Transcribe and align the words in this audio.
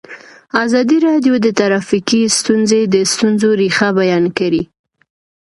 ازادي 0.65 0.97
راډیو 1.07 1.33
د 1.45 1.47
ټرافیکي 1.59 2.21
ستونزې 2.37 2.81
د 2.93 2.95
ستونزو 3.11 3.49
رېښه 3.61 3.87
بیان 3.99 4.25
کړې. 4.37 4.63